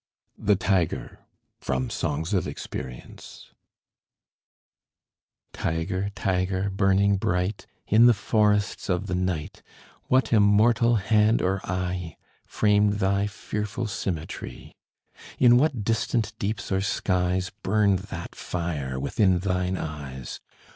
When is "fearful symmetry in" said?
13.27-15.57